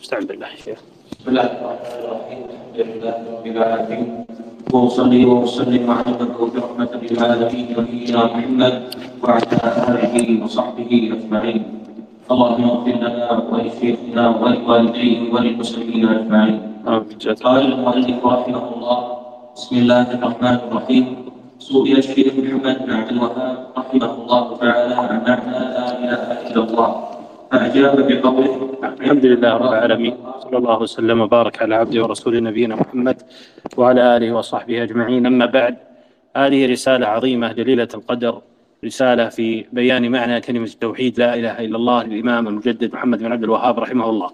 [0.00, 0.46] استعن بالله.
[0.46, 0.80] يا شيخ
[1.20, 2.40] بسم الله الرحمن الرحيم.
[2.48, 4.06] الحمد لله رب العالمين.
[4.72, 8.74] وأصلي وأسلم على المبعوث رحمة للعالمين نبينا محمد
[9.22, 9.56] وعلى
[9.92, 11.62] آله وصحبه أجمعين.
[12.32, 16.56] اللهم اغفر لنا ولشيخنا ولوالديه وللمسلمين أجمعين.
[17.44, 18.98] قال المؤلف رحمه الله
[19.56, 21.04] بسم الله الرحمن الرحيم.
[21.60, 26.88] سئل الشيخ محمد بن عبد الوهاب رحمه الله تعالى عن معنى لا إله إلا الله.
[27.50, 30.16] فاجاب بقوله الحمد لله رب العالمين.
[30.38, 33.22] صلى الله وسلم وبارك على عبده ورسوله نبينا محمد
[33.76, 35.26] وعلى آله وصحبه أجمعين.
[35.26, 35.76] أما بعد
[36.36, 38.42] هذه رسالة عظيمة جليله القدر.
[38.84, 43.44] رسالة في بيان معنى كلمة التوحيد لا إله إلا الله للامام المجدد محمد بن عبد
[43.44, 44.30] الوهاب رحمه الله.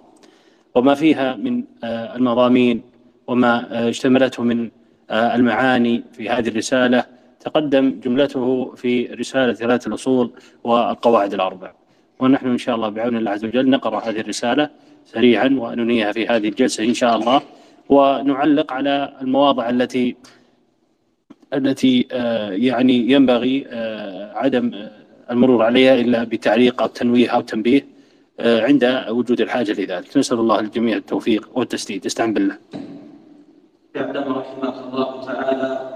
[0.74, 2.82] وما فيها من آه، المضامين
[3.26, 4.70] وما آه، اشتملته من
[5.10, 7.04] آه، المعاني في هذه الرسالة
[7.40, 10.30] تقدم جملته في رسالة ثلاث الأصول
[10.64, 11.85] والقواعد الأربع.
[12.20, 14.70] ونحن إن شاء الله بعون الله عز وجل نقرأ هذه الرسالة
[15.04, 17.42] سريعا وننهيها في هذه الجلسة إن شاء الله.
[17.88, 20.16] ونعلق على المواضع التي
[21.54, 24.90] التي آه، يعني ينبغي آه، عدم آه،
[25.30, 27.96] المرور عليها إلا بتعليق أو تنويه أو تنبيه
[28.40, 30.16] عند وجود الحاجة لذلك.
[30.16, 32.06] نسأل الله الجميع التوفيق والتسديد.
[32.06, 32.56] استعن بالله.
[33.94, 35.90] يعلم رحمه الله تعالى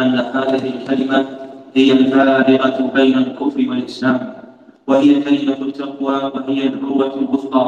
[0.00, 1.26] أن هذه الكلمة
[1.74, 4.35] هي الفارقة بين الكفر والإسلام.
[4.86, 7.66] وهي كلمة التقوى وهي العروة الوثقى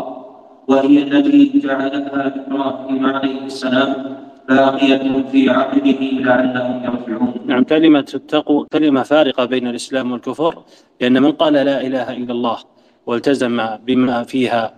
[0.69, 4.16] وهي التي جعلها إبراهيم عليه السلام
[4.48, 7.34] باقية في عقبه لعلهم يرجعون.
[7.47, 10.62] نعم كلمة التقوى كلمة فارقة بين الإسلام والكفر
[11.00, 12.58] لأن من قال لا إله إلا الله
[13.06, 14.75] والتزم بما فيها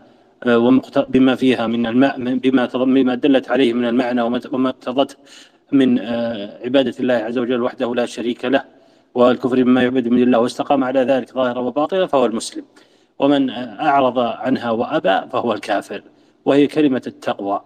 [0.47, 5.17] آه، بما فيها من الماء بما بما دلت عليه من المعنى وما اقتضته
[5.73, 8.80] من آه، عبادة الله عز وجل وحده لا شريك له
[9.15, 12.65] والكفر بما يعبد من الله واستقام على ذلك ظاهرا وباطنا فهو المسلم.
[13.19, 16.03] ومن أعرض عنها وأبى فهو الكافر.
[16.45, 17.61] وهي كلمة التقوى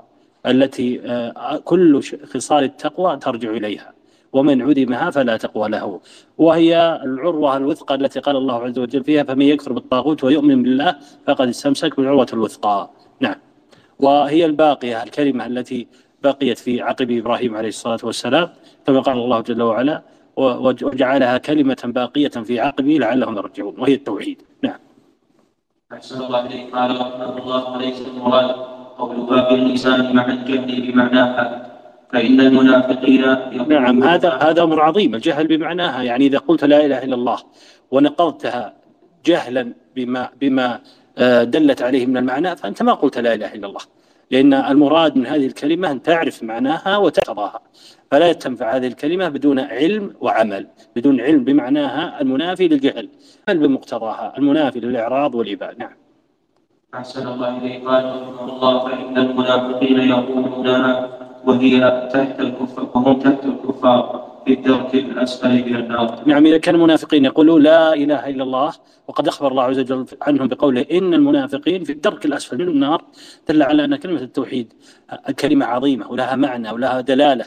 [0.47, 2.03] التي آه، كل
[2.35, 3.93] خصال التقوى ترجع إليها.
[4.33, 6.01] ومن عدمها فلا تقوى له.
[6.39, 10.97] وهي العروة الوثقى التي قال الله عز وجل فيها فمن يكفر بالطاغوت ويؤمن بالله
[11.27, 12.91] فقد استمسك بالعروة الوثقى.
[13.21, 13.37] نعم.
[13.99, 15.87] وهي الباقية الكلمة التي
[16.23, 18.49] بقيت في عقب إبراهيم عليه الصلاة والسلام
[18.87, 20.03] كما قال الله جل وعلا
[20.37, 24.43] وجعلها كلمة باقية في عقبه لعلهم يرجعون وهي التوحيد.
[24.63, 24.79] نعم.
[25.93, 26.75] أحسن الله إليك.
[26.75, 31.75] قال رحمه الله وليس المراد قول باب اللسان مع الجهل بمعناها
[32.13, 33.23] فإن المنافقين
[33.69, 37.39] نعم هذا هذا أمر عظيم الجهل بمعناها يعني إذا قلت لا إله إلا الله
[37.91, 38.75] ونقضتها
[39.25, 40.81] جهلا بما بما
[41.19, 43.81] آه، دلت عليه من المعنى فأنت ما قلت لا إله إلا الله.
[44.31, 47.61] لأن المراد من هذه الكلمة أن تعرف معناها وتحفظها
[48.11, 53.09] فلا تنفع هذه الكلمة بدون علم وعمل بدون علم بمعناها المنافي للجهل
[53.49, 55.75] بل بمقتضاها المنافي للإعراض والإباء.
[55.79, 55.97] نعم.
[56.95, 58.05] أحسن الله إليه قال
[58.49, 61.09] الله فإن المنافقين يقولونها
[61.45, 64.24] وهي تحت الكفار وهم تحت الكفار.
[64.45, 68.73] في الدرك الأسفل من النار نعم إذا كان المنافقين يقولون لا إله إلا الله
[69.09, 73.05] وقد أخبر الله عز وجل عنهم بقوله إن المنافقين في الدرك الأسفل من النار
[73.49, 74.73] دل على أن كلمة التوحيد
[75.41, 77.45] كلمة عظيمة ولها معنى ولها دلالة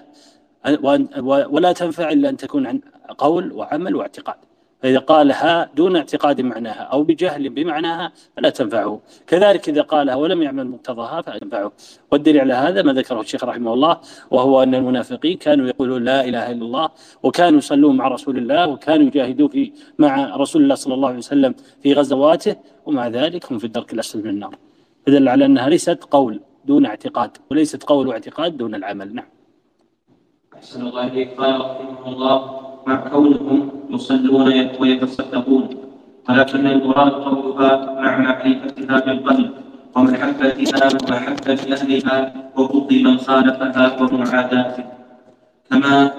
[1.24, 2.82] ولا تنفع إلا أن تكون عن
[3.18, 4.36] قول وعمل واعتقاد.
[4.82, 9.02] فإذا قالها دون اعتقاد معناها أو بجهل بمعناها فلا تنفعه.
[9.28, 11.72] كذلك إذا قالها ولم يعمل مقتضاها فلا تنفعه.
[12.12, 14.00] والدليل على هذا ما ذكره الشيخ رحمه الله
[14.32, 16.90] وهو أن المنافقين كانوا يقولون لا إله إلا الله
[17.24, 21.56] وكانوا يصلون مع رسول الله وكانوا يجاهدون في مع رسول الله صلى الله عليه وسلم
[21.84, 22.56] في غزواته
[22.86, 24.56] ومع ذلك هم في الدرك الأسفل من النار.
[25.08, 29.16] فدل على أنها ليست قول دون اعتقاد وليست قول واعتقاد دون العمل.
[29.16, 29.28] نعم.
[30.56, 31.38] أحسن الله إليك.
[31.38, 32.57] قال رحمه الله
[32.88, 35.64] مع كونهم يصلون ويتصدقون.
[36.30, 37.72] ولكن المراد قولها
[38.02, 39.52] مع معرفتها بالقلب.
[39.98, 44.84] ومحبتها ومحبة أهلها وبغض من خالفها ومعاداته
[45.70, 46.12] كما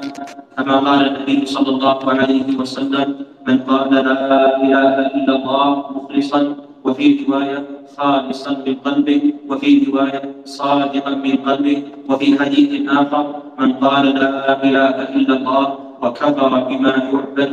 [0.56, 3.09] كما قال النبي صلى الله عليه وسلم
[3.49, 7.64] من قال لا إله إلا الله مخلصا وفي رواية
[7.97, 13.25] خالصا من قلبه وفي رواية صادقا من قلبه وفي حديث آخر
[13.59, 15.64] من قال لا إله إلا الله
[16.03, 17.11] وكفر بما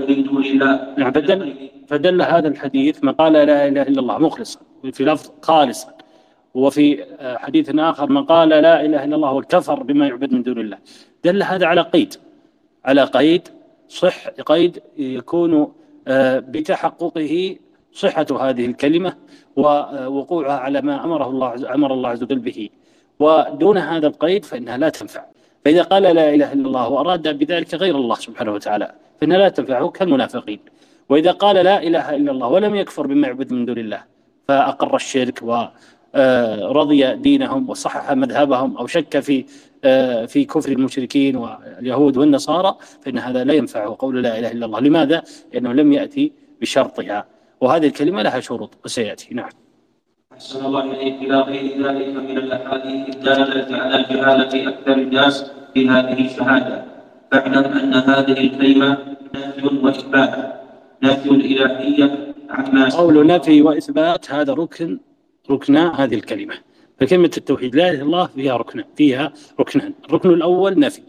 [0.07, 4.59] دون الله نعم فدل, فدل هذا الحديث من قال لا إله إلا الله مخلصا
[4.91, 5.95] في لفظ خالصا
[6.53, 10.77] وفي حديث آخر من قال لا إله إلا الله وكفر بما يعبد من دون الله.
[11.23, 12.13] دل هذا على قيد
[12.85, 13.47] على قيد
[13.89, 15.73] صح قيد يكون
[16.07, 17.55] آه، بتحققه
[17.91, 19.15] صحة هذه الكلمة
[19.55, 22.69] ووقوعها على ما أمره الله أمر الله عز وجل به.
[23.19, 25.25] ودون هذا القيد فإنها لا تنفع.
[25.65, 28.91] فإذا قال لا إله إلا الله وأراد بذلك غير الله سبحانه وتعالى
[29.21, 30.59] فإنها لا تنفعه كالمنافقين.
[31.09, 34.03] وإذا قال لا إله إلا الله ولم يكفر بما يعبد من دون الله
[34.47, 35.65] فأقر الشرك و
[36.15, 39.45] آه، دينهم وصحح مذهبهم أو شك في
[39.83, 44.79] آه، في كفر المشركين واليهود والنصارى فإن هذا لا ينفعه قول لا إله إلا الله.
[44.79, 45.23] لماذا؟
[45.53, 47.25] لأنه لم يأتي بشرطها.
[47.61, 49.33] وهذه الكلمة لها شروط وسيأتي.
[49.33, 49.49] نعم.
[50.33, 56.25] أحسن الله إليك إلى غير ذلك من الأحاديث الدالة على جهالة أكثر الناس في هذه
[56.25, 56.85] الشهادة.
[57.31, 58.97] فاعلم أن هذه الكلمة
[59.35, 60.61] نفي وإثبات
[61.03, 64.99] نفي الإلهية عما قول نفي وإثبات هذا ركن
[65.51, 66.53] ركنا هذه الكلمة.
[66.99, 69.93] فكلمة التوحيد لا إله إلا الله فيها ركن فيها ركنان.
[70.09, 71.01] الركن الأول نفي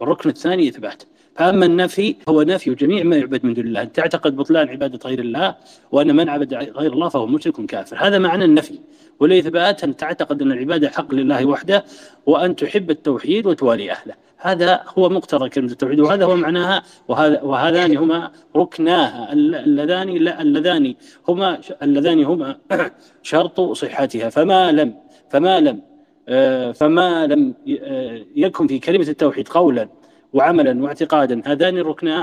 [0.00, 1.02] والركن الثاني إثبات.
[1.34, 3.84] فأما النفي هو نفي جميع ما يعبد من دون الله.
[3.84, 5.54] تعتقد بطلان عبادة غير الله
[5.92, 7.96] وأن من عبد غير الله فهو مشرك كافر.
[8.00, 8.78] هذا معنى النفي.
[9.20, 11.84] والإثبات أن تعتقد أن العبادة حق لله وحده
[12.26, 14.14] وأن تحب التوحيد وتوالي أهله.
[14.36, 20.08] هذا هو مقتضى كلمة التوحيد وهذا هو معناها وهذا وهذان هما ركناها اللذان
[20.40, 20.94] اللذان
[21.28, 22.56] هما اللذان هما
[23.22, 24.30] شرط صحتها.
[24.30, 24.94] فما لم
[25.30, 25.82] فما لم
[26.28, 29.88] آه، فما لم آه، يكن في كلمة التوحيد قولا.
[30.32, 32.16] وعملا واعتقادا هذان الركنا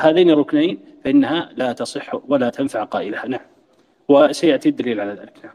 [0.00, 3.26] هذين الركنين فإنها لا تصح ولا تنفع قائلها.
[3.28, 3.40] نعم.
[4.08, 5.36] وسيأتي الدليل على ذلك.
[5.44, 5.52] نعم.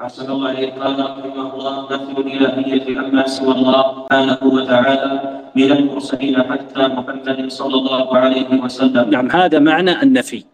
[0.00, 0.74] أحسن الله إليك.
[0.74, 5.10] قال رحمه الله نفي الإلهية عما سوى الله سبحانه وتعالى
[5.56, 9.10] من المرسلين حتى محمد صلى الله عليه وسلم.
[9.10, 10.44] نعم هذا معنى النفي.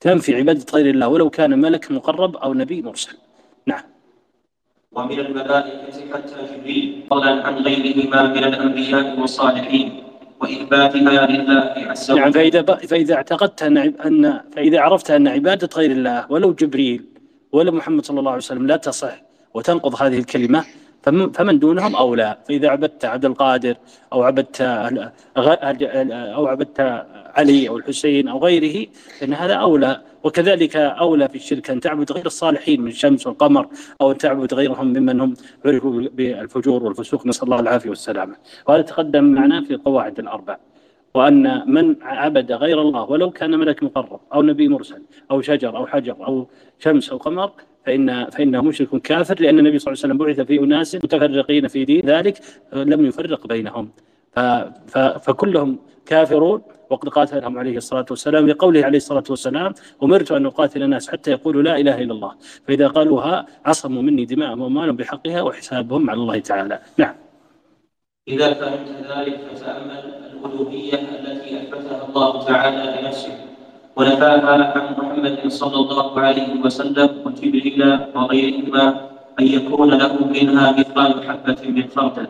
[0.00, 3.16] تنفي عبادة غير الله ولو كان ملك مقرب أو نبي مرسل.
[3.66, 3.82] نعم.
[4.92, 10.02] ومن الملائكة حتى جبريل فضلا عن غيرهما من الأنبياء والصالحين
[10.40, 12.20] وإثباتها لله عز وجل.
[12.20, 17.04] نعم فإذا فإذا اعتقدت أن أن فإذا عرفت أن عبادة غير الله ولو جبريل
[17.52, 19.22] ولا محمد صلى الله عليه وسلم لا تصح
[19.54, 20.64] وتنقض هذه الكلمة
[21.34, 22.36] فمن دونهم أولى.
[22.48, 23.74] فإذا عبدت عبد القادر
[24.12, 24.60] أو عبدت
[26.36, 26.80] أو عبدت
[27.36, 28.86] علي أو الحسين أو غيره
[29.18, 30.00] فإن هذا أولى.
[30.24, 33.68] وكذلك أولى في الشرك أن تعبد غير الصالحين من الشمس والقمر
[34.00, 35.34] أو أن تعبد غيرهم ممن هم
[35.64, 37.26] عرفوا بالفجور والفسوق.
[37.26, 38.36] نسأل الله العافية والسلامة.
[38.68, 40.56] وهذا تقدم معنا في القواعد الأربع.
[41.14, 45.86] وأن من عبد غير الله ولو كان ملك مقرب أو نبي مرسل أو شجر أو
[45.86, 46.46] حجر أو
[46.78, 47.52] شمس أو قمر
[47.86, 51.84] فإن فإنه مشرك كافر لأن النبي صلى الله عليه وسلم بعث في أناس متفرقين في
[51.84, 52.38] دين ذلك
[52.72, 53.90] لم يفرق بينهم.
[55.22, 56.62] فكلهم كافرون.
[56.90, 61.62] وقد قاتلهم عليه الصلاة والسلام لقوله عليه الصلاة والسلام أمرت أن أقاتل الناس حتى يقولوا
[61.62, 62.32] لا إله إلا الله.
[62.68, 66.78] فإذا قالوها عصموا مني دماءهم وأموالهم بحقها وحسابهم على الله تعالى.
[66.96, 67.14] نعم.
[68.28, 70.02] إذا فهمت ذلك فتأمل
[70.44, 73.34] الألوهية التي أثبتها الله تعالى لنفسه
[73.96, 79.10] ونفاها عن محمد صلى الله عليه وسلم وجبريل وغيرهما
[79.40, 82.26] أن يكون له منها مثقال حبة من خردل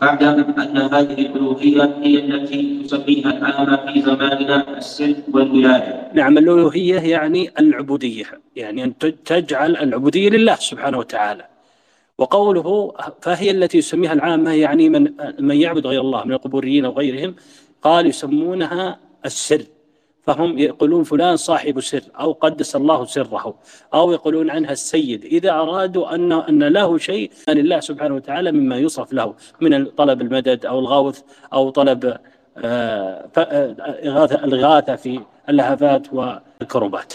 [0.00, 7.50] فاعلم أن هذه الألوهية هي التي تسميها العامة في زماننا السر والولاية نعم الألوهية يعني
[7.58, 8.24] العبودية
[8.56, 11.44] يعني أن تجعل العبودية لله سبحانه وتعالى.
[12.18, 17.34] وقوله فهي التي يسميها العامة يعني من من يعبد غير الله من القبوريين أو غيرهم
[17.82, 19.62] قال يسمونها السر
[20.26, 23.54] فهم يقولون فلان صاحب سر أو قدس الله سره
[23.94, 25.24] أو يقولون عنها السيد.
[25.24, 30.66] إذا أرادوا أن أن له شيء لله سبحانه وتعالى مما يصرف له من طلب المدد
[30.66, 32.16] أو الغوث أو طلب
[32.58, 37.14] آه، آه، الإغاثة في اللهفات والكربات.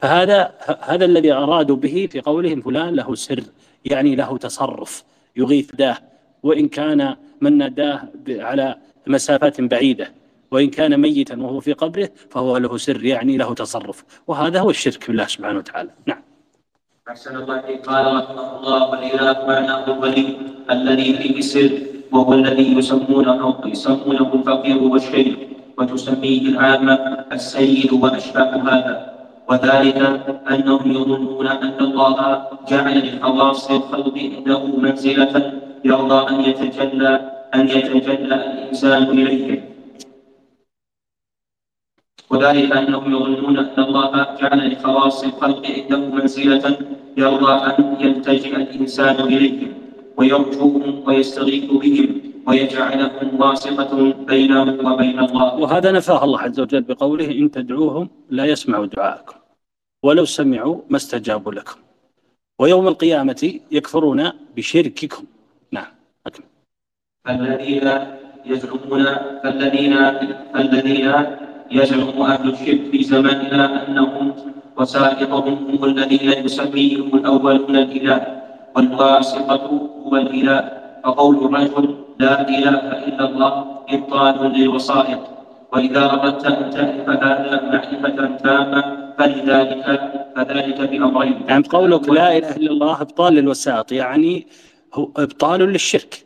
[0.00, 3.42] فهذا هذا الذي أرادوا به في قولهم فلان له سر
[3.84, 5.04] يعني له تصرف
[5.36, 5.96] يغيث داه
[6.42, 10.21] وإن كان من ناداه على مسافات بعيدة.
[10.52, 14.04] وإن كان ميتا وهو في قبره فهو له سر يعني له تصرف.
[14.26, 15.90] وهذا هو الشرك بالله سبحانه وتعالى.
[16.06, 16.22] نعم.
[17.08, 20.36] أحسن الله قال رحمه الله والإله معناه الولي
[20.70, 21.72] الذي فيه سر
[22.12, 25.36] وهو الذي يسمونه يسمونه الفقير والشيخ
[25.78, 29.12] وتسميه العامة السيد وأشباه هذا.
[29.48, 30.00] وذلك
[30.50, 32.18] أنهم يظنون أن الله
[32.68, 35.34] جعل لخواص الخلق عنده منزلة
[35.84, 39.71] يرضى أن يتجلى أن يتجلى الإنسان إليه.
[42.32, 46.76] وذلك أنهم يظنون أن الله جعل لخواص الخلق عنده منزلة
[47.16, 49.72] يرضى أن يلتجئ الإنسان إليهم
[50.16, 52.08] ويرجوهم ويستغيث بهم
[52.46, 55.54] ويجعلهم واسطة بينه وبين الله.
[55.54, 59.36] وهذا نفاه الله عز وجل بقوله إن تدعوهم لا يسمعوا دعاءكم
[60.02, 61.78] ولو سمعوا ما استجابوا لكم.
[62.58, 65.24] ويوم القيامة يكفرون بشرككم.
[65.72, 65.92] نعم
[66.26, 66.46] أكمل.
[67.24, 67.88] فالذين
[68.46, 69.04] يزعمون
[69.42, 69.94] فالذين
[70.54, 71.12] فالذين
[71.72, 74.34] يزعم أهل الشرك في زماننا أنهم
[74.76, 78.42] وسائطهم هم الذين يسميهم الأولون الإله
[78.76, 79.66] والواسطة
[80.06, 80.82] هو الإله.
[81.04, 83.52] فقول الرجل لا إله إلا الله
[83.88, 85.20] إبطال للوسائط.
[85.72, 88.82] وإذا أردت أن تعرف هذا معرفة تامة
[89.18, 89.84] فلذلك
[90.36, 91.40] فذلك بأمرين.
[91.48, 94.46] يعني قولك لا إله إلا الله إبطال للوسائط يعني
[94.94, 96.24] هو إبطال للشرك.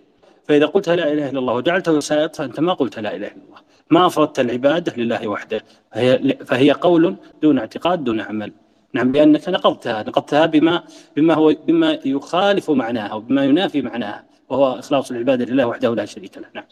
[0.48, 3.55] فإذا قلت لا إله إلا الله وجعلته وسائط فأنت ما قلت لا إله إلا الله.
[3.90, 5.60] ما أفردت العبادة لله وحده.
[5.92, 8.52] فهي, فهي قول دون اعتقاد دون عمل.
[8.92, 10.82] نعم لأنك نقضتها نقضتها بما
[11.16, 16.38] بما هو بما يخالف معناها وبما ينافي معناها وهو إخلاص العبادة لله وحده لا شريك
[16.38, 16.48] له.
[16.54, 16.64] نعم.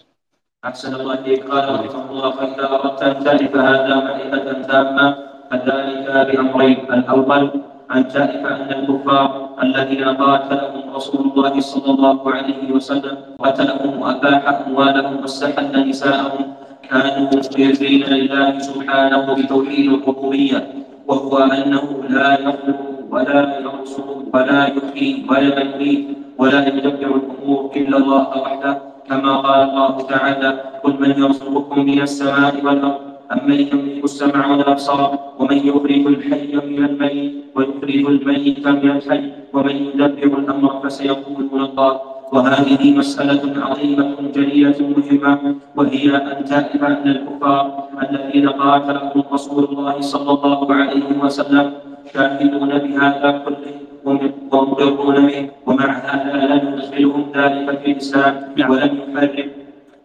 [0.64, 1.50] أحسن الله إليك.
[1.50, 5.16] قال رحمه الله فإذا أردت أن تعرف هذا معرفة تامة
[5.50, 6.92] فذلك بأمرين.
[6.92, 7.50] الأول
[7.94, 15.20] أن تعرف أن الكفار الذين قاتلهم رسول الله صلى الله عليه وسلم قتلهم وأباح أموالهم
[15.22, 16.54] واستحل نساءهم
[16.90, 20.60] كانوا مخبرين لله سبحانه بتوحيد الربوبية
[21.08, 26.04] وهو أنه لا يخلق ولا يرسل ولا يحيي ولا يميت
[26.38, 28.72] ولا يدبر الأمور إلا الله وحده.
[29.08, 30.50] كما قال الله تعالى
[30.84, 33.00] قل من يرزقكم من السماء والأرض
[33.32, 40.38] أمن يملك السمع والأبصار ومن يخرج الحي من الميت ويخرج الميت من الحي ومن يدبر
[40.38, 42.00] الأمر فسيقولون الله
[42.32, 50.30] وهذه مسألة عظيمة جليلة مهمة وهي أن تعرف أن الكفار الذين قاتلهم رسول الله صلى
[50.30, 51.72] الله عليه وسلم
[52.14, 58.70] شاهدون بهذا كله ومقرون به ومع هذا لم يدخلهم ذلك في الإسلام نعم.
[58.70, 59.50] ولم يحرم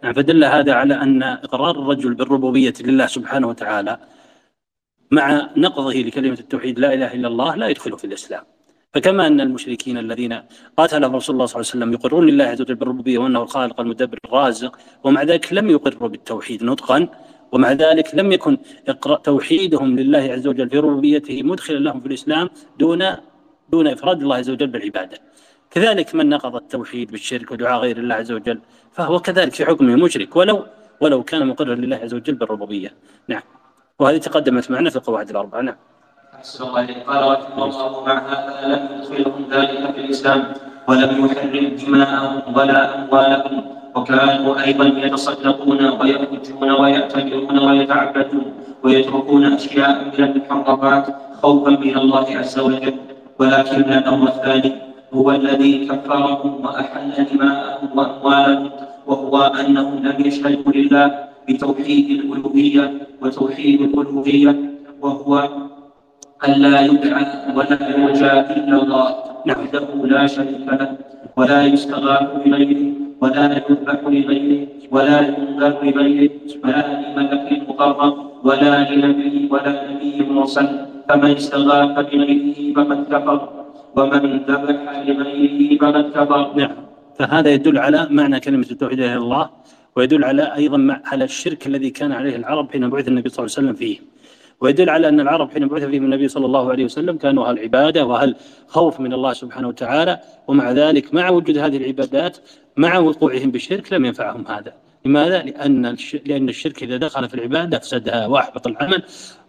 [0.04, 3.98] نعم فدل هذا على أن إقرار الرجل بالربوبية لله سبحانه وتعالى
[5.12, 8.44] مع نقضه لكلمة التوحيد لا إله إلا الله لا يدخله في الإسلام
[8.94, 10.42] فكما أن المشركين الذين
[10.78, 14.18] قاتلهم رسول الله صلى الله عليه وسلم يقرون لله عز وجل بالربوبية وأنه الخالق المدبر
[14.26, 17.08] الرازق ومع ذلك لم يقروا بالتوحيد نطقا
[17.52, 18.58] ومع ذلك لم يكن
[19.24, 23.04] توحيدهم لله عز وجل في ربوبيته مدخلا لهم في الإسلام دون
[23.70, 25.18] دون إفراد الله عز وجل بالعبادة.
[25.72, 28.60] كذلك من نقض التوحيد بالشرك ودعاء غير الله عز وجل
[28.92, 30.66] فهو كذلك في حكمه مشرك ولو
[31.02, 32.94] ولو كان مقرا لله عز وجل بالربوبية.
[33.28, 33.42] نعم.
[34.00, 35.62] وهذه تقدمت معنا في القواعد الأربعة.
[35.62, 35.76] نعم.
[37.08, 40.44] قال رحمه الله مع هذا لم يدخلهم ذلك في الإسلام
[40.88, 43.64] ولم يحرم دماءهم ولا أموالهم
[43.96, 48.54] وكانوا أيضا يتصدقون ويحجون ويعتمرون ويتعبدون
[48.84, 51.06] ويتركون أشياء من المحرمات
[51.44, 52.96] خوفا من الله عز وجل.
[53.40, 54.72] ولكن الأمر الثاني
[55.14, 58.72] هو الذي كفرهم وأحل دماءهم وأموالهم
[59.08, 61.06] وهو أنهم لم يشهدوا لله
[61.50, 62.86] بتوحيد الألوهية
[63.22, 64.56] وتوحيد الألوهية
[65.02, 65.50] وهو
[66.48, 69.08] أن لا يدعى ولا يرجى إلا الله
[69.48, 70.98] وحده لا شريك له
[71.38, 72.84] ولا يستغاث بغيره
[73.22, 76.30] ولا يذبح لغيره ولا ينذر لغيره
[76.64, 80.68] ولا لملك مقرب ولا لنبي ولا نبي مرسل
[81.10, 83.40] فمن استغاث بغيره فقد كفر
[83.96, 86.42] ومن ذبح لغيره فقد كفر.
[86.56, 86.76] نعم.
[87.18, 89.50] فهذا يدل على معنى كلمة التوحيد إلى الله
[89.96, 93.68] ويدل على أيضا على الشرك الذي كان عليه العرب حين بعث النبي صلى الله عليه
[93.68, 94.09] وسلم فيه.
[94.62, 98.06] ويدل على أن العرب حين بعث فيهم النبي صلى الله عليه وسلم كانوا أهل عبادة
[98.06, 98.36] وأهل
[98.68, 102.38] خوف من الله سبحانه وتعالى ومع ذلك مع وجود هذه العبادات
[102.78, 104.74] مع وقوعهم بالشرك لم ينفعهم هذا.
[105.06, 109.04] لماذا؟ لأن لأن الشرك إذا دخل في العبادة أفسدها وأحبط العمل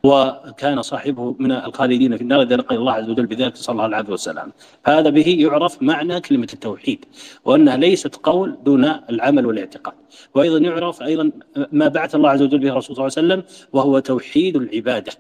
[0.04, 4.11] وكان صاحبه من الخالدين في النار إذا لقي الله عز وجل بذلك صلى الله عليه
[4.11, 4.52] وسلم.
[4.85, 7.04] فهذا به يعرف معنى كلمة التوحيد
[7.45, 9.95] وأنها ليست قول دون العمل والاعتقاد.
[10.35, 11.30] وأيضا يعرف أيضا
[11.73, 15.12] ما بعث الله عز وجل به الرسول صلى الله عليه وسلم وهو توحيد العبادة.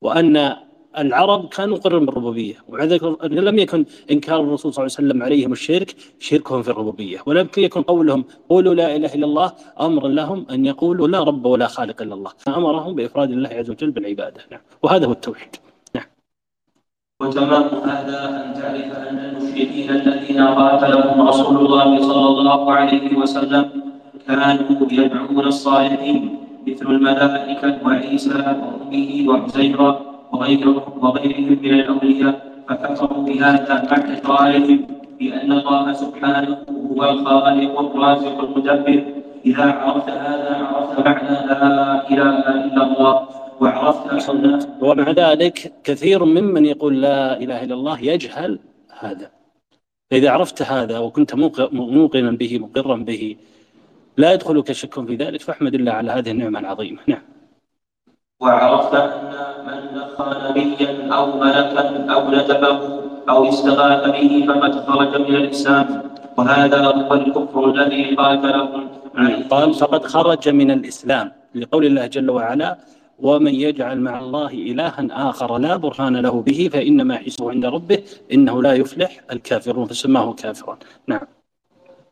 [0.00, 0.56] وأن
[0.98, 5.94] العرب كانوا مقرين بالربوبية وذلك لم يكن إنكار الرسول صلى الله عليه وسلم عليهم الشرك
[6.18, 7.18] شركهم في الربوبية.
[7.26, 11.66] ولم يكن قولهم قولوا لا إله إلا الله أمرا لهم أن يقولوا لا رب ولا
[11.66, 12.30] خالق إلا الله.
[12.48, 14.40] أمرهم بإفراد الله عز وجل بالعبادة.
[14.50, 14.60] نعم.
[14.82, 15.56] وهذا هو التوحيد.
[15.94, 16.04] نعم.
[17.22, 23.70] وتمام هذا أن تعرف أن المشركين الذين قاتلهم رسول الله صلى الله عليه وسلم
[24.26, 30.13] كانوا يدعون الصالحين مثل الملائكة وعيسى وأمه وعزيرا.
[30.34, 34.86] وغيرهم وغيرهم من الأولياء فكفروا بهذا مع إقرارهم
[35.18, 36.58] بأن الله سبحانه
[36.90, 39.00] هو الخالق الرازق المدبر.
[39.46, 41.64] إذا عرفت هذا عرفت معنى لا
[42.10, 43.28] إله إلا الله
[43.60, 44.30] وعرفت
[44.82, 48.58] ومع ذلك كثير ممن يقول لا إله إلا الله يجهل
[48.98, 49.30] هذا.
[50.10, 51.34] فإذا عرفت هذا وكنت
[51.72, 53.36] موقنا به مقرا به
[54.16, 57.00] لا يدخلك شك في ذلك فاحمد الله على هذه النعمة العظيمة.
[57.06, 57.33] نعم.
[58.44, 59.32] وعرفت أن
[59.66, 61.84] من نخى نبيا أو ملكا
[62.14, 62.78] أو ندبه
[63.28, 65.86] أو استغاث به فقد خرج من الإسلام.
[66.36, 68.88] وهذا هو الكفر الذي قاتلهم
[69.50, 71.32] قال فقد خرج من الإسلام.
[71.54, 72.70] لقول الله جل وعلا
[73.18, 77.98] ومن يجعل مع الله إلها آخر لا برهان له به فإنما حسبه عند ربه
[78.32, 79.86] إنه لا يفلح الكافرون.
[79.86, 81.26] فسماه كافرا نعم.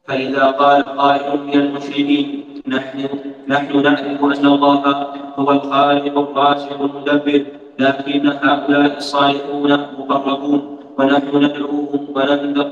[0.08, 3.09] فإذا قال قائل من المشركين نحن
[3.49, 5.07] نحن نعرف أن الله
[5.38, 7.45] هو الخالق الراشد المدبر.
[7.79, 10.79] لكن هؤلاء الصالحون مقربون.
[10.99, 12.69] ونحن ندعوهم وننذر,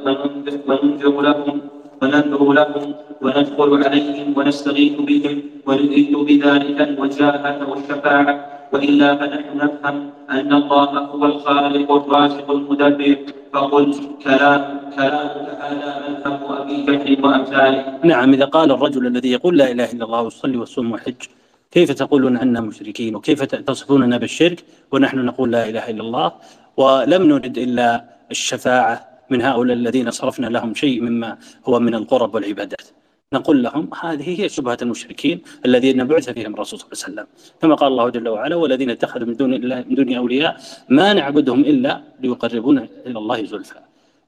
[0.69, 1.61] وننذر لهم
[2.03, 8.60] وننذر لهم وندخل عليهم ونستغيث بهم ونريد بذلك الوجاهة والشفاعة.
[8.73, 13.17] وإلا فنحن نفهم أن الله هو الخالق الرازق المدبر.
[13.53, 17.99] فقل كلام كلامك هذا مذهب أبي جهل وأمثاله.
[18.05, 21.23] نعم إذا قال الرجل الذي يقول لا إله إلا الله ويصلي ويصوم ويحج
[21.71, 26.33] كيف تقولون عنا مشركين؟ وكيف تصفوننا بالشرك ونحن نقول لا إله إلا الله؟
[26.77, 31.37] ولم نرد إلا الشفاعة من هؤلاء الذين صرفنا لهم شيء مما
[31.69, 32.87] هو من القرب والعبادات.
[33.35, 37.27] نقول لهم هذه هي شبهة المشركين الذين بعث فيهم الرسول صلى الله عليه وسلم.
[37.63, 40.57] كما قال الله جل وعلا والذين اتخذوا من دون الله من دون أولياء
[40.89, 43.75] ما نعبدهم إلا ليقربونا إلى الله زلفى.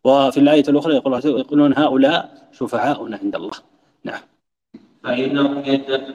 [0.04, 0.94] وفي الآية الأخرى
[1.24, 3.56] يقولون هؤلاء شفعاؤنا عند الله.
[4.04, 4.20] نعم.
[5.04, 5.62] فإنهم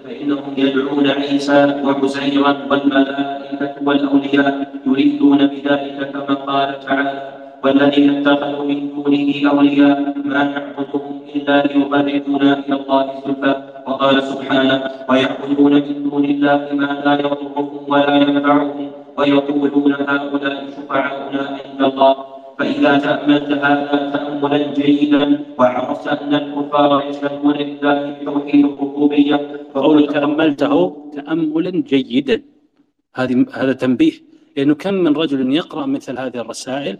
[0.03, 9.29] فإنهم يدعون عيسى وعزيرا والملائكة والأولياء يريدون بذلك كما قال تعالى والذين اتخذوا من دونه
[9.51, 13.53] أولياء ما نعبدهم إلا ليقربونا إلى الله زلفى
[13.87, 14.77] وقال سبحانه
[15.09, 22.15] ويعبدون من دون الله ما لا يضرهم ولا ينفعهم ويقولون هؤلاء شفعاؤنا عند الله.
[22.57, 25.23] فإذا تأملت هذا تأملا جيدا.
[25.59, 29.37] وعرفت أن الكفار يشهدون لله بتوحيد الربوبية.
[29.73, 30.73] فقول تأملته
[31.17, 32.37] تأملا جيدا.
[33.15, 34.15] هذه هذا تنبيه.
[34.57, 36.97] لأنه كم من رجل يقرأ مثل هذه الرسائل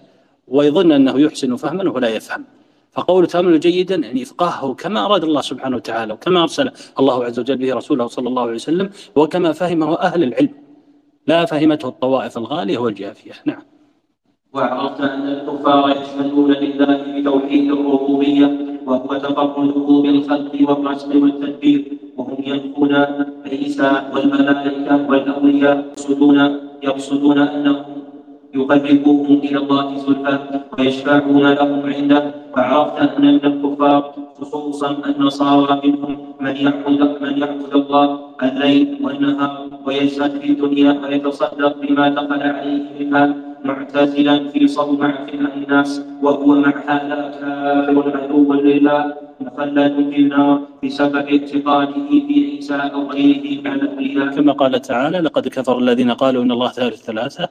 [0.48, 2.44] ويظن أنه يحسن فهما ولا يفهم.
[2.92, 7.58] فقول تأمل جيدا يعني إفقاهه كما أراد الله سبحانه وتعالى وكما أرسل الله عز وجل
[7.58, 10.50] به رسوله صلى الله عليه وسلم وكما فهمه أهل العلم.
[11.28, 13.32] لا فهمته الطوائف الغالية والجافية.
[13.46, 13.62] نعم.
[14.54, 21.98] وعرفت أن الكفار يشهدون لله بتوحيد الربوبية وهو تفرده بالخلق والرزق والتدبير.
[22.18, 22.96] وهم ينفون
[23.46, 27.86] عيسى والملائكة والأولياء يقصدون يقصدون أنهم
[28.56, 30.40] يقربوهم إلى الله زلفى
[30.80, 32.48] ويشفعون لهم عنده.
[32.56, 40.40] فعرفت أن من الكفار خصوصا النصارى منهم من يعبد من يعبد الله الليل والنهار ويزهد
[40.42, 48.18] في الدنيا ويتصدق بما دخل عليه منها معتزلا في صومعة الناس وهو مع هذا كافر
[48.18, 54.82] عدو لله مخلد في النار بسبب اعتقاده في عيسى أو غيره من الاولياء كما قال
[54.82, 57.50] تعالى لقد كفر الذين قالوا إن الله ثالث ثلاثة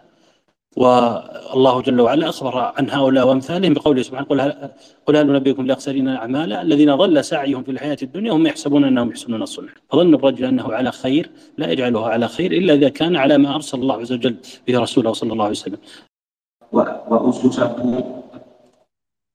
[0.77, 4.71] والله جل وعلا أخبر عن هؤلاء وأمثالهم بقوله سبحانه قل هل,
[5.07, 9.43] قل هل ننبئكم بالأخسرين أعمالا؟ الذين ضل سعيهم في الحياة الدنيا هم يحسبون أنهم يحسنون
[9.43, 13.55] الصنع فظن الرجل أنه على خير لا يجعله على خير إلا إذا كان على ما
[13.55, 14.37] أرسل الله عز وجل
[14.69, 15.79] به رسوله صلى الله عليه وسلم.
[16.73, 18.05] وأسسه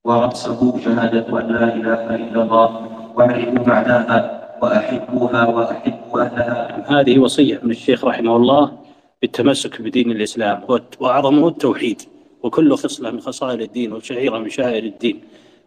[0.06, 7.02] ورأسه شهادة أن لا إله إلا الله واعرفوا معناها وأحبوها وأحبوا أهلها.
[7.02, 8.81] هذه وصية من الشيخ رحمه الله.
[9.22, 12.02] بالتمسك بدين الإسلام وأعظمه التوحيد.
[12.44, 15.22] وكل خصلة من خصائل الدين وشعيرة من شعائر الدين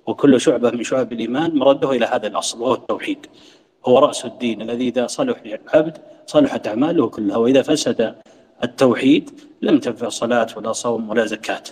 [0.06, 3.26] وكل شعبة من شعب الإيمان مرده إلى هذا الأصل وهو التوحيد.
[3.86, 8.14] هو رأس الدين الذي إذا صلح العبد صلحت أعماله كلها وإذا فسد
[8.62, 9.30] التوحيد
[9.62, 11.62] لم تنفع صلاة ولا صوم ولا زكاة.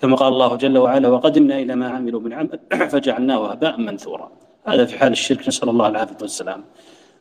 [0.00, 2.58] كما قال الله جل وعلا وقدمنا إلى ما عملوا من عمل
[2.92, 4.32] فجعلناه هباء منثورا.
[4.66, 6.64] هذا في حال الشرك نسأل الله العافية والسلام.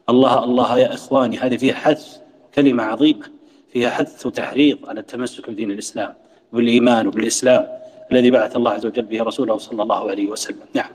[0.10, 2.18] الله الله يا إخواني هذه فيها حث
[2.56, 3.39] كلمة عظيمة.
[3.74, 6.14] فيها حث وتحريض على التمسك بدين الإسلام
[6.54, 7.68] بالإيمان وبالإسلام
[8.12, 10.66] الذي بعث الله عز وجل به رسوله صلى الله عليه وسلم.
[10.74, 10.90] نعم.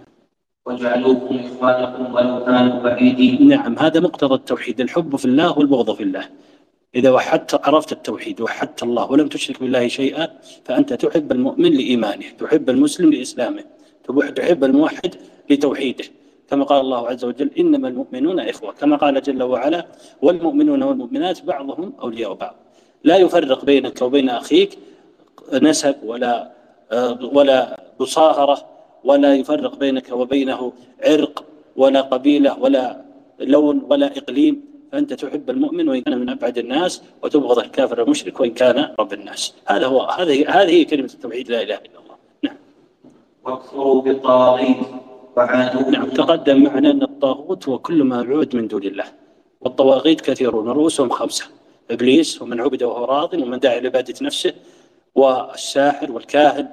[0.66, 3.48] وجعلوكم إخوانكم ولو كانوا بعيدين.
[3.48, 6.28] نعم هذا مقتضى التوحيد الحب في الله والبغض في الله.
[6.94, 10.28] إذا وحدت عرفت التوحيد وحدت الله ولم تشرك بالله شيئا
[10.64, 13.64] فأنت تحب المؤمن لإيمانه تحب المسلم لإسلامه
[14.36, 15.14] تحب الموحد
[15.50, 16.04] لتوحيده.
[16.50, 18.72] كما قال الله عز وجل إنما المؤمنون إخوة.
[18.72, 19.86] كما قال جل وعلا
[20.22, 22.63] والمؤمنون والمؤمنات بعضهم أولياء بعض.
[23.04, 24.78] لا يفرق بينك وبين أخيك
[25.52, 26.52] نسب ولا
[27.32, 28.66] ولا مصاهرة
[29.04, 30.72] ولا يفرق بينك وبينه
[31.04, 31.44] عرق
[31.76, 33.00] ولا قبيلة ولا
[33.40, 34.74] لون ولا إقليم.
[34.92, 39.54] فأنت تحب المؤمن وإن كان من أبعد الناس وتبغض الكافر المشرك وإن كان رب الناس.
[39.66, 42.16] هذا هو هذه هذه كلمة التوحيد لا إله إلا الله.
[42.42, 42.56] نعم.
[43.44, 44.76] واكفروا بالطواغيت
[45.90, 46.08] نعم.
[46.08, 49.04] تقدم معنا أن الطاغوت هو كل ما عبد من دون الله.
[49.60, 51.44] والطواغيت كثيرون رؤوسهم خمسة.
[51.90, 54.52] إبليس ومن عبد وهو راض ومن داعي لعبادة نفسه
[55.14, 56.68] والساحر والكاهن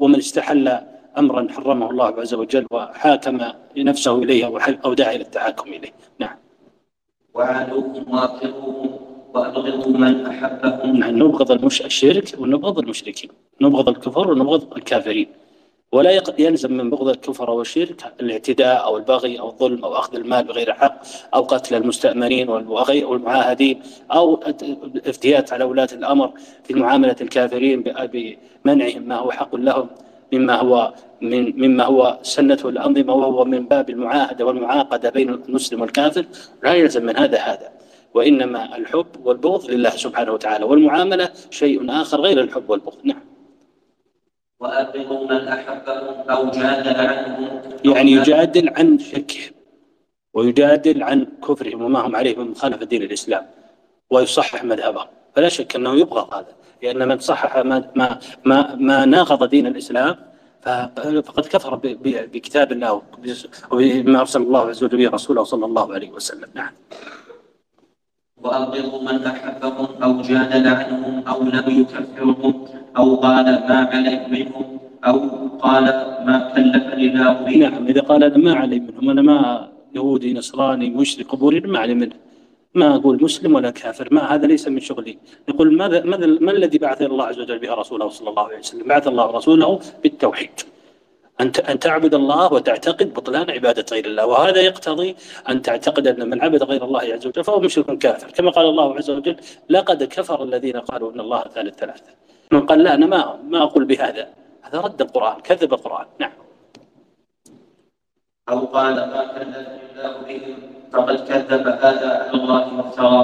[0.00, 0.78] ومن استحل
[1.18, 3.40] أمرا حرمه الله عز وجل وحاكم
[3.76, 5.92] نفسه إليه أو داعي للتحاكم إليه.
[6.18, 6.36] نعم.
[7.34, 8.98] وعادوهم وأبغضوهم
[9.34, 10.96] وأبغضوا من أحبهم.
[10.96, 11.82] نعم نبغض المش...
[11.82, 13.30] الشرك ونبغض المشركين.
[13.60, 15.28] نبغض الكفر ونبغض الكافرين.
[15.94, 20.72] ولا يلزم من بغض الكفر والشرك الاعتداء أو البغي أو الظلم أو أخذ المال بغير
[20.72, 21.00] حق
[21.34, 24.40] أو قتل المستأمرين والمعاهدين أو
[25.06, 26.32] افتيات على ولاة الأمر
[26.64, 29.88] في معاملة الكافرين بمنعهم ما هو حق لهم
[30.32, 36.24] مما هو من مما هو سنته الأنظمة وهو من باب المعاهدة والمعاقدة بين المسلم والكافر.
[36.62, 37.68] لا يلزم من هذا هذا.
[38.14, 42.98] وإنما الحب والبغض لله سبحانه وتعالى والمعاملة شيء آخر غير الحب والبغض.
[43.04, 43.33] نعم.
[44.64, 49.54] وأبغضوا من أحبهم أو جادل عنهم يعني يجادل عن شركهم
[50.34, 53.44] ويجادل عن كفرهم وما هم عليه من مخالفة دين الإسلام
[54.10, 55.06] ويصحح مذهبهم.
[55.36, 60.16] فلا شك أنه يبغض هذا لأن من صحح ما ما ما, ما ناقض دين الإسلام
[61.26, 61.80] فقد كفر
[62.32, 63.02] بكتاب الله
[63.70, 66.48] وبما أرسل الله عز وجل به رسوله صلى الله عليه وسلم.
[66.54, 66.72] نعم.
[68.44, 72.54] وأبغضوا من أحبهم أو جادل عنهم أو لم يكفرهم
[72.96, 75.18] أو قال ما علي منهم أو
[75.64, 75.84] قال
[76.26, 77.56] ما كلفني الله به.
[77.56, 81.94] نعم إذا قال أنا ما علي منهم أنا ما يهودي نصراني مشرك قبوري ما علي
[81.94, 82.16] منه.
[82.74, 85.18] ما أقول مسلم ولا كافر ما هذا ليس من شغلي.
[85.48, 86.02] يقول ماذا
[86.46, 89.80] ما الذي بعث الله عز وجل به رسوله صلى الله عليه وسلم؟ بعث الله رسوله
[90.02, 90.56] بالتوحيد.
[91.40, 95.16] أن أن تعبد الله وتعتقد بطلان عبادة غير الله وهذا يقتضي
[95.48, 98.30] أن تعتقد أن من عبد غير الله عز وجل فهو مشرك كافر.
[98.30, 99.36] كما قال الله عز وجل
[99.68, 102.12] لقد كفر الذين قالوا أن الله ثالث ثلاثة
[102.52, 104.28] من قال لا أنا ما ما أقول بهذا
[104.62, 106.32] هذا رد القرآن كذب القرآن نعم.
[108.48, 110.56] أو قال ما كذب الله بهم
[110.92, 113.20] فقد كذب هذا على الله وافترى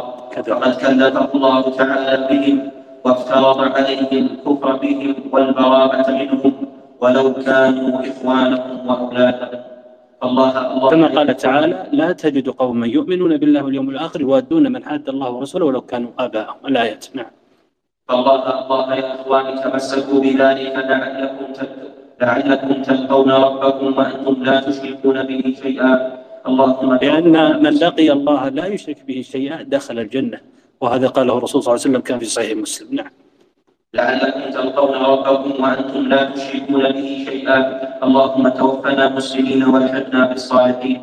[0.46, 2.70] فقد كذب الله تعالى بهم
[3.04, 6.59] وافترض عليه الكفر بهم والبراءة منهم.
[7.00, 9.60] ولو كانوا إخوانهم وأولادهم
[10.26, 15.08] الله الله كما قال تعالى لا تجد قوما يؤمنون بالله واليوم الآخر يوادون من حاد
[15.08, 16.66] الله ورسوله ولو كانوا آباءهم.
[16.68, 17.04] الآيات.
[17.14, 17.32] نعم.
[18.08, 21.46] فالله الله يا إخواني تمسكوا بذلك لعلكم
[22.20, 25.92] لعلكم تلقون ربكم وأنتم لا تشركون به شيئا.
[26.48, 30.38] اللهم لأن من لقي الله لا يشرك به شيئا دخل الجنة.
[30.80, 32.88] وهذا قاله الرسول صلى الله عليه وسلم كان في صحيح مسلم.
[33.00, 33.12] نعم.
[33.94, 37.58] لعلكم تلقون ربكم وأنتم لا تشركون به شيئا.
[38.06, 41.00] اللهم توفنا مسلمين والحقنا بالصالحين.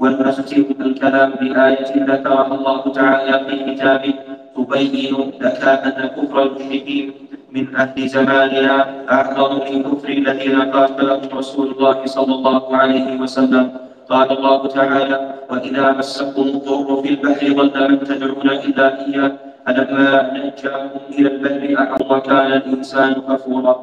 [0.00, 4.14] ونختم الكلام بآية ذكرها الله تعالى في كتابه.
[4.56, 7.06] تبين لك أن كفر المشركين
[7.54, 8.76] من أهل زماننا
[9.12, 13.66] أعظم من كفر الذين قاتلهم رسول الله صلى الله عليه وسلم.
[14.10, 15.18] قال الله تعالى
[15.50, 19.32] وإذا مسكم الضر في البحر ضل من تدعون إلا إياه.
[19.66, 23.74] فلما نجاكم إلى البر أعظم وكان الإنسان كفورا.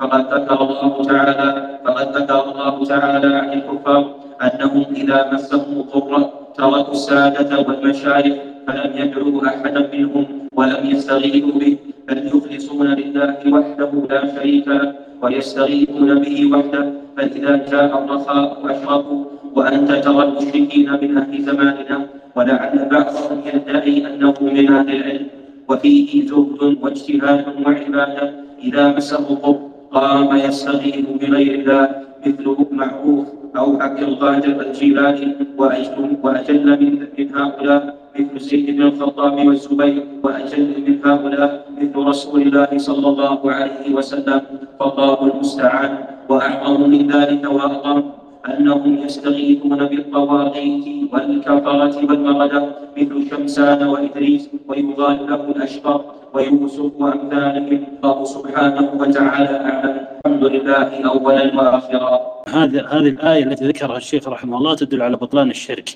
[0.00, 6.92] فقد ذكر الله تعالى فقد ذكر الله تعالى عن الكفار أنهم إذا مسهم الضر تركوا
[6.92, 8.34] السادة والمشايخ
[8.66, 11.76] فلم يدعوا أحدا منهم ولم يستغيثوا به
[12.08, 16.92] بل يخلصون لله وحده لا شريك له ويستغيثون به وحده.
[17.16, 19.24] فإذا جاء الرخاء أشركوا
[19.56, 21.98] وأنت ترى المشركين من أهل زماننا
[22.36, 25.26] ولعل بعضهم يدعي أنه من أهل العلم
[25.68, 28.34] وفيه زهد واجتهاد وعبادة.
[28.64, 29.58] إذا مسه الضر
[29.92, 31.88] قام يستغيث بغير الله
[32.26, 39.46] مثل معروف أو عبد القادر الجيلاني وأجل, وأجل من, من هؤلاء مثل سيد بن الخطاب
[39.46, 44.40] والزبير وأجل من هؤلاء مثل رسول الله صلى الله عليه وسلم.
[44.80, 48.02] فالله المستعان وأعظم من ذلك وأعظم.
[48.48, 58.94] أنهم يستغيثون بالطواغيت والكفرة والمردة مثل شمسان وإدريس ويضال له الأشقر ويوسف وأمثالهم الله سبحانه
[59.00, 59.56] وتعالى.
[59.56, 65.16] أعلم الحمد لله أولا وآخرا هذه هذه الآية التي ذكرها الشيخ رحمه الله تدل على
[65.16, 65.88] بطلان الشرك.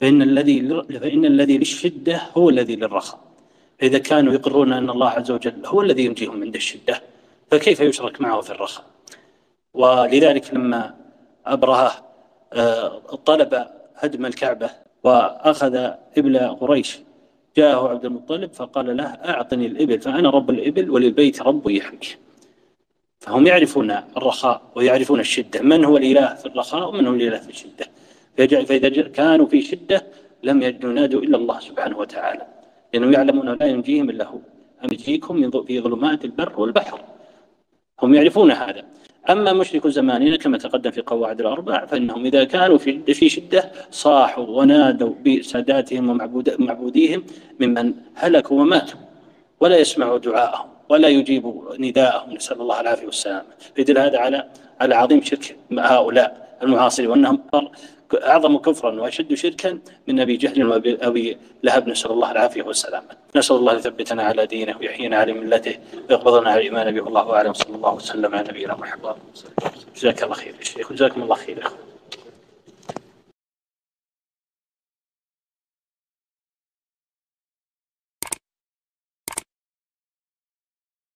[0.00, 3.18] فإن الذي فإن الذي للشدة هو الذي للرخاء.
[3.78, 7.02] فإذا كانوا يقرون أن الله عز وجل هو الذي ينجيهم عند الشدة
[7.50, 8.84] فكيف يشرك معه في الرخاء؟
[9.74, 10.94] ولذلك لما
[11.46, 11.92] أبرهة
[12.52, 14.70] آه، طلب هدم الكعبة
[15.04, 16.98] وأخذ إبل قريش.
[17.56, 22.18] جاءه عبد المطلب فقال له أعطني الإبل فأنا رب الإبل وللبيت رب يحميه
[23.20, 27.86] فهم يعرفون الرخاء ويعرفون الشدة من هو الإله في الرخاء ومن هو الإله في الشدة.
[28.36, 30.06] فإذا كانوا في شدة
[30.42, 32.46] لم ينادوا إلا الله سبحانه وتعالى
[32.94, 34.38] لأنهم يعلمون لا ينجيهم إلا هو.
[34.84, 37.00] أم يجيكم في ظلمات البر والبحر.
[38.02, 38.84] هم يعرفون هذا.
[39.30, 44.46] أما مشرك زماننا كما تقدم في قواعد الأربع فإنهم إذا كانوا في في شدة صاحوا
[44.46, 47.24] ونادوا بساداتهم ومعبوديهم
[47.60, 49.00] ممن هلكوا وماتوا
[49.60, 53.44] ولا يسمعوا دعاءهم ولا يجيب نداءهم نسأل الله العافية والسلامة.
[53.74, 54.48] فيدل هذا على
[54.80, 56.45] على عظيم شرك هؤلاء.
[56.62, 57.42] المعاصرين وأنهم
[58.14, 61.88] أعظم كفرا وأشد شركا من أبي جهل وأبي لهب.
[61.88, 63.08] نسأل الله العافية والسلامة.
[63.36, 65.78] نسأل الله يثبتنا على دينه ويحيينا على ملته
[66.10, 67.52] ويقبضنا على الإيمان به والله أعلم.
[67.52, 69.16] صلى الله وسلم على نبينا محمد.
[69.96, 71.64] جزاك الله خير الشيخ جزاكم الله خير